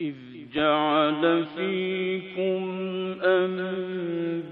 [0.00, 0.14] إذ
[0.54, 2.62] جعل فيكم
[3.22, 4.50] أنبياء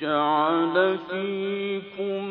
[0.00, 2.29] جعل فيكم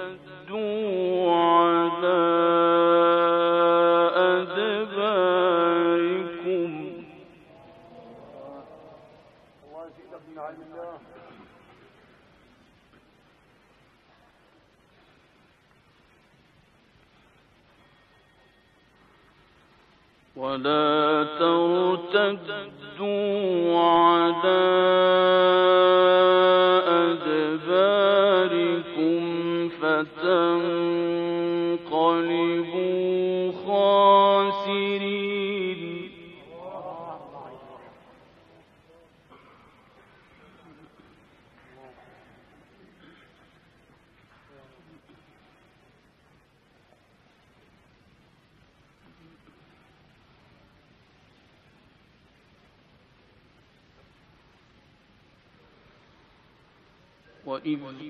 [0.00, 0.99] ترتدوا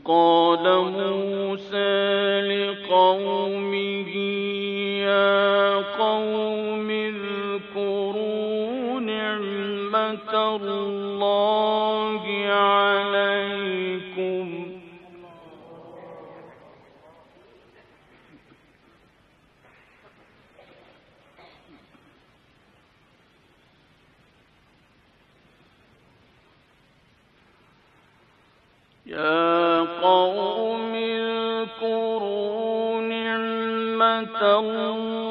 [0.05, 4.15] قال موسى لقومه
[5.03, 8.21] يا قوم اذكروا
[9.01, 13.61] نعمة الله عليكم
[29.07, 29.50] يا
[34.43, 35.30] الله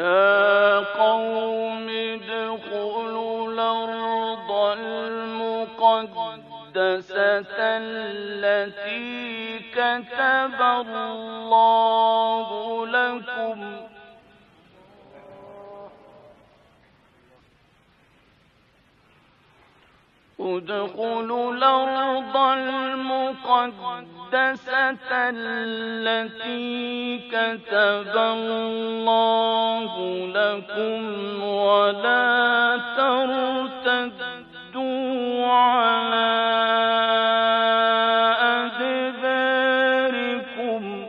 [0.00, 6.16] يا قوم ادخلوا الأرض المقدسة
[7.60, 12.48] التي كتب الله
[12.86, 13.60] لكم
[20.40, 24.09] ادخلوا الأرض المقدسة
[25.12, 29.92] التي كتب الله
[30.26, 34.30] لكم ولا ترتدوا
[35.46, 36.30] على
[39.20, 41.06] أدباركم.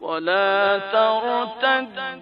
[0.00, 2.21] ولا ترتدوا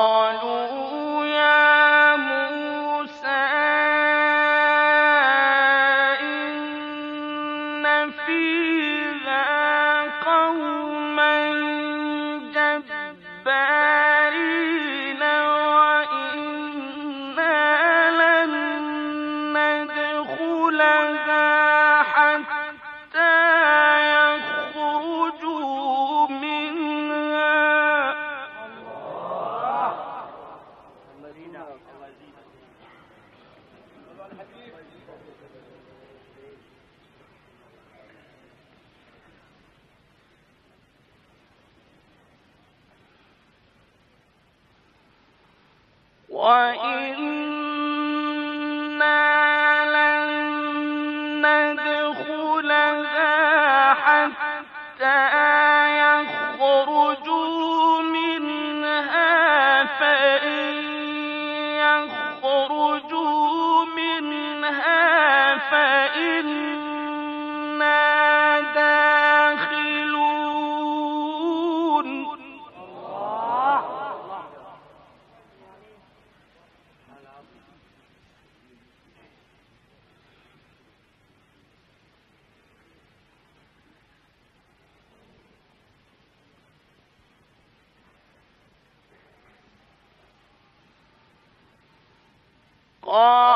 [93.11, 93.50] all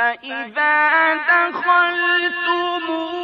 [0.00, 3.19] فإذا دخلتموه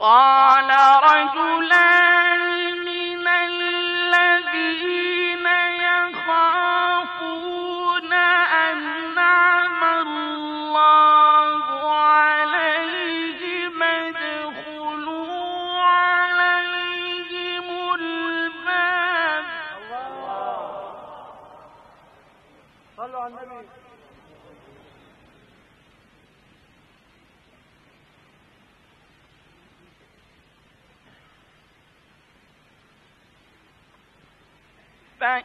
[0.00, 0.70] قال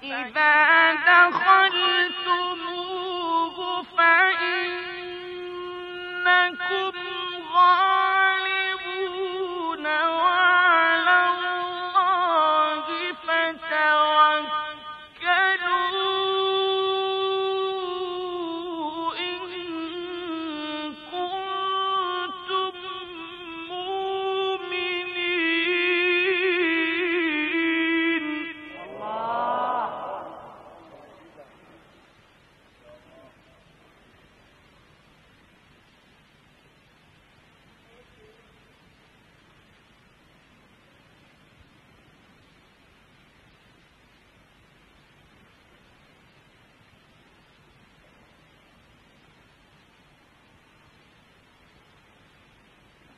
[0.02, 0.61] فإذا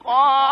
[0.04, 0.51] قالوا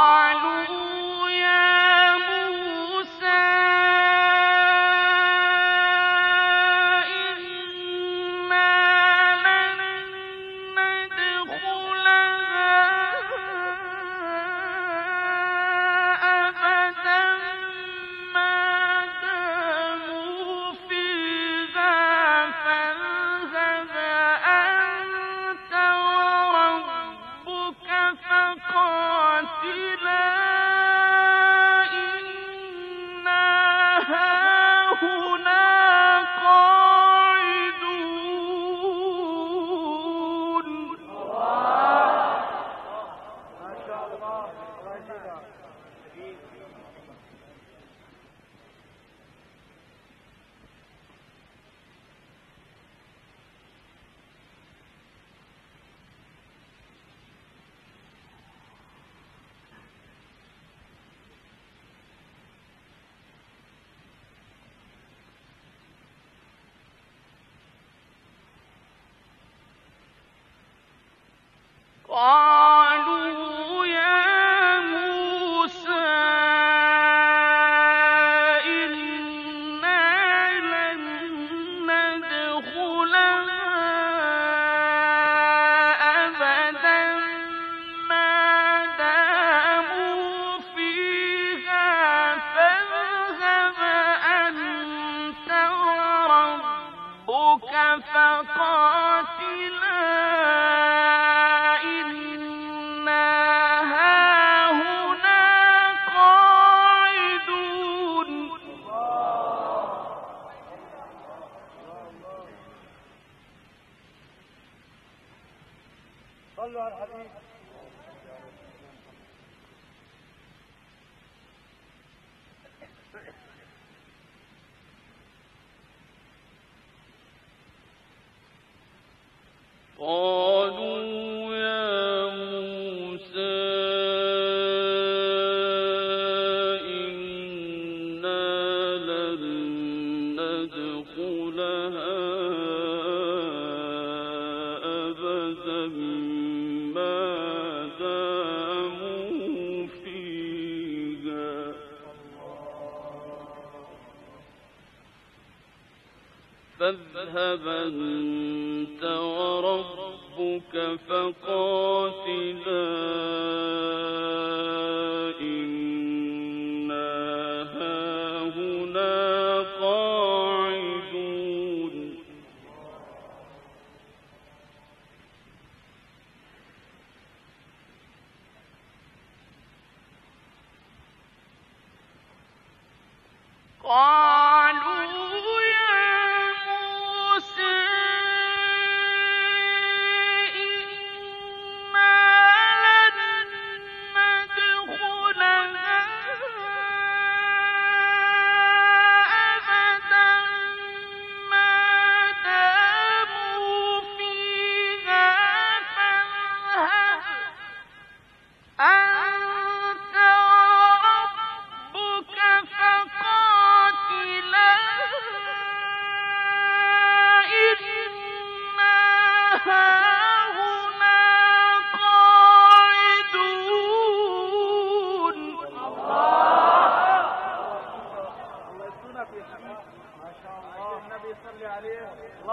[156.81, 160.75] فاذهب أنت وربك
[161.09, 162.81] فقاتلا.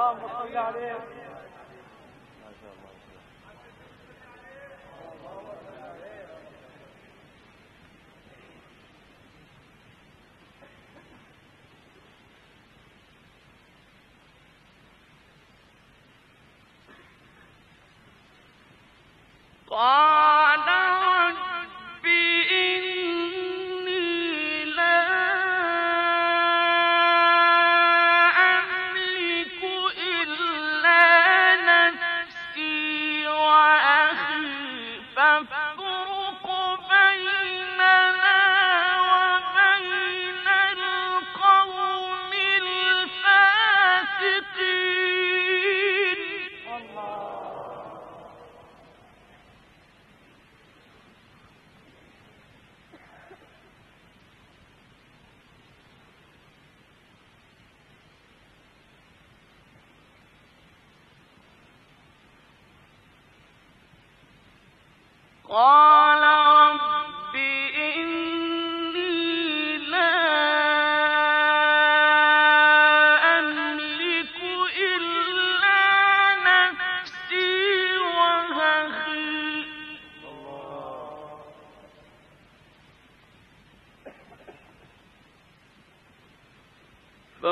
[0.07, 0.19] اللهم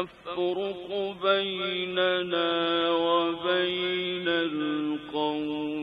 [0.05, 5.76] فافرق بيننا وبين القوم.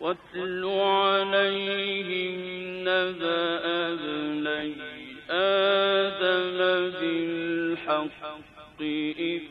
[0.00, 2.34] واتل عليهم
[2.80, 3.60] نبأ
[3.92, 4.72] ابني
[5.30, 6.58] آدم
[7.00, 8.20] بالحق
[8.80, 9.42] إذ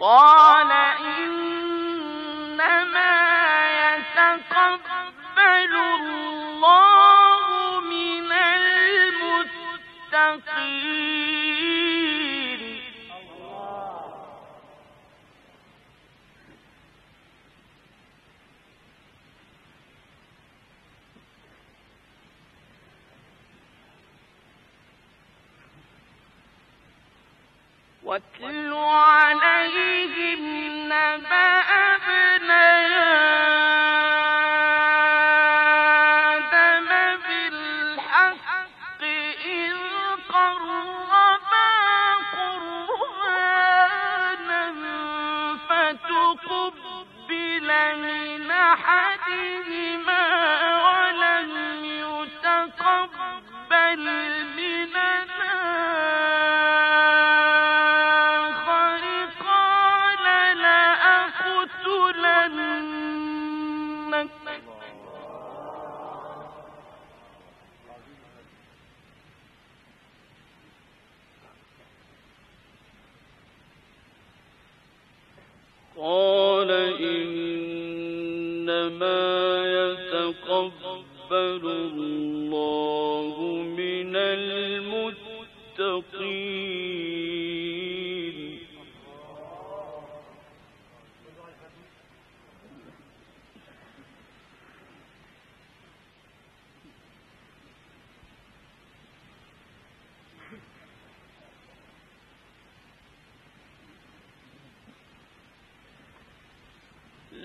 [0.01, 1.57] قال إنما
[3.97, 6.36] يتقبل الله
[7.81, 8.33] من
[10.13, 11.06] المتقين.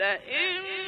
[0.02, 0.81] لئن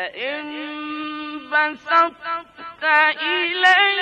[0.00, 2.84] لئن بسطت
[3.22, 3.99] إلي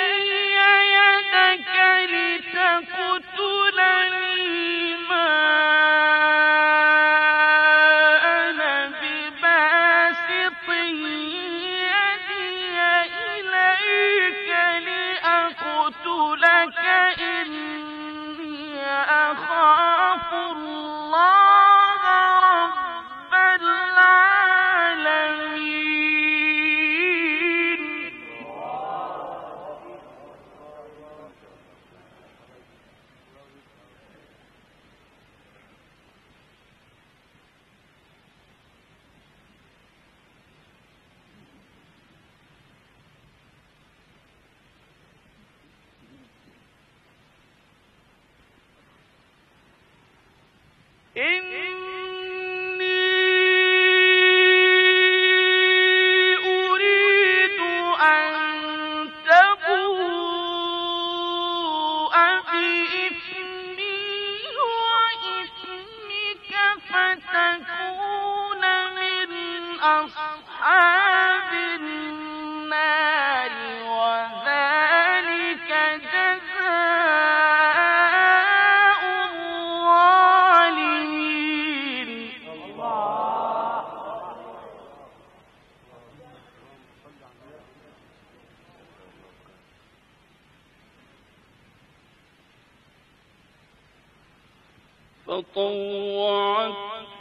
[95.29, 96.73] فطوعت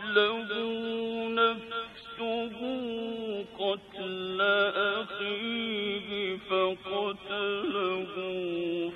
[0.04, 0.48] له
[1.28, 2.58] نفسه
[3.58, 4.40] قتل
[4.96, 6.08] أخيه
[6.50, 8.12] فقتله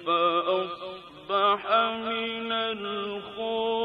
[0.06, 1.62] فأصبح
[2.08, 3.82] من الخاسرين.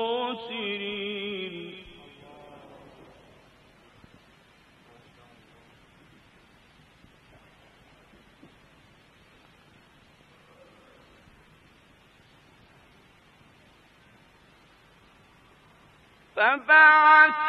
[16.37, 17.49] فبعث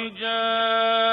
[0.00, 1.09] جاء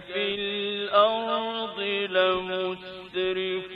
[0.00, 1.80] في الأرض
[2.10, 3.73] لمسرفون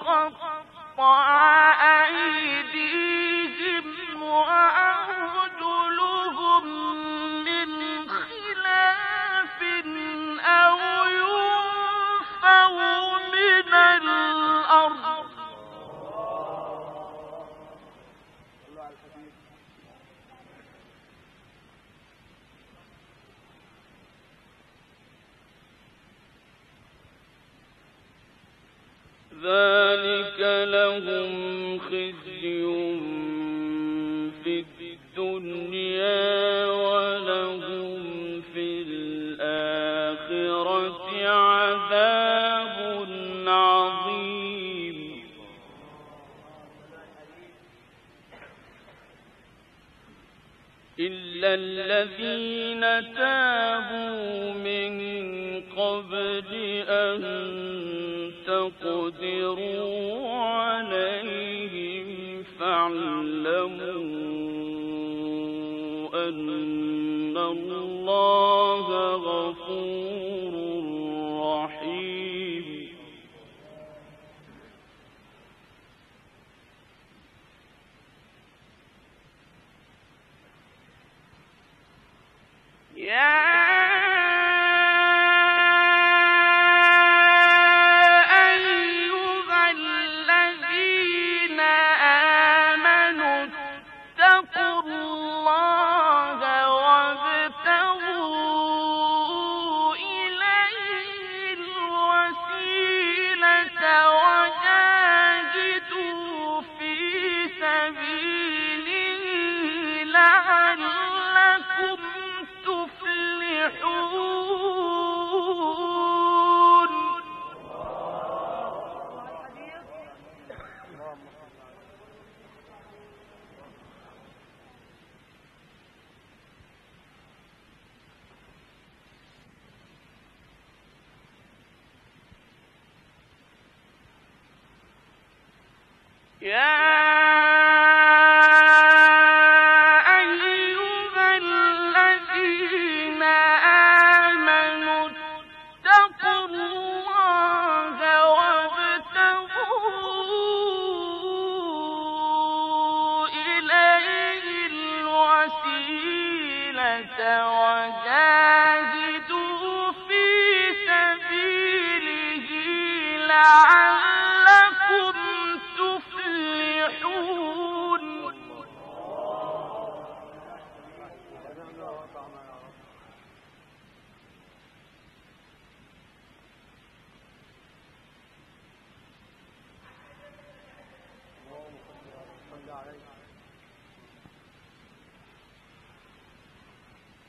[0.00, 1.24] تقطع
[2.06, 3.27] أيديهم
[29.42, 32.64] ذلك لهم خزي
[34.44, 34.64] في
[35.18, 38.02] الدنيا ولهم
[38.54, 40.08] في الآخرة
[41.28, 42.78] عذاب
[43.46, 44.98] عظيم.
[51.00, 54.92] إلا الذين تابوا من
[55.76, 56.50] قبل
[56.88, 57.22] أن
[58.48, 62.08] تقدروا عليهم
[62.58, 63.88] فاعلموا
[66.28, 68.86] أن الله
[69.28, 70.54] غفور
[71.44, 72.66] رحيم.
[82.96, 83.37] يا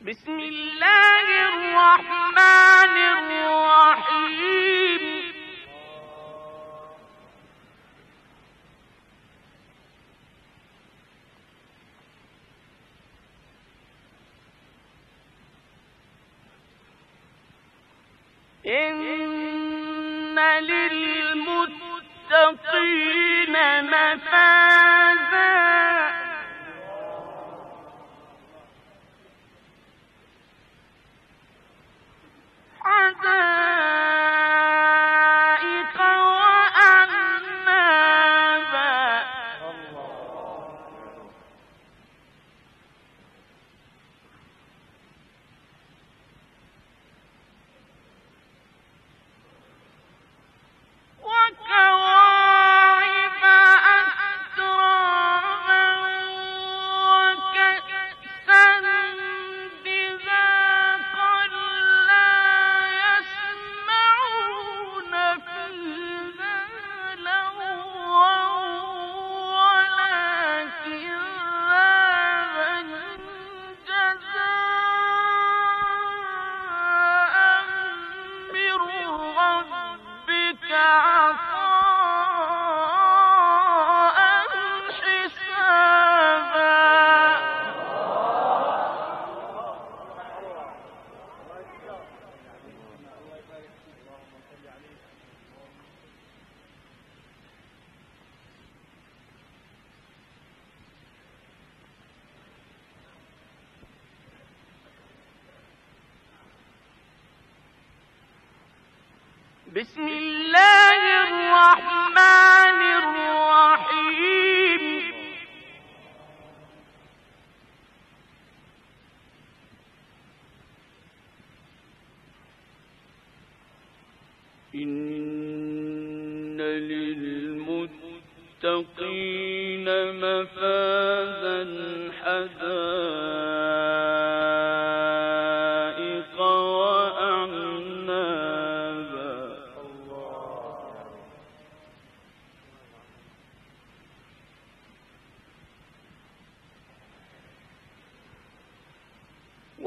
[0.08, 2.49] بسم الله الرحمن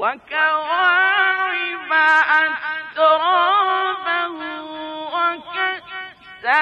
[0.03, 1.91] وكواعب
[2.91, 4.27] أترابا
[5.13, 6.61] وكأسا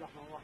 [0.00, 0.40] الله.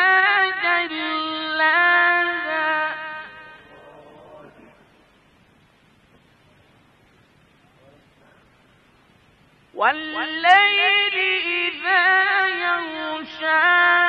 [10.16, 12.06] والليل إذا
[12.48, 14.09] يغشاها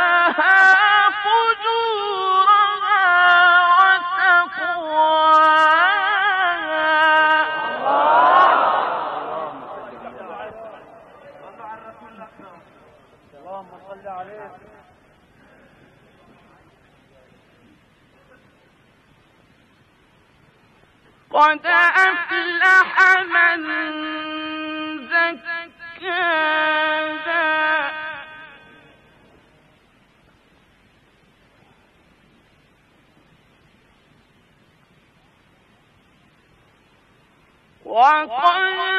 [21.33, 23.61] قد أفلح من
[26.01, 26.51] زكاها
[37.85, 38.90] وقد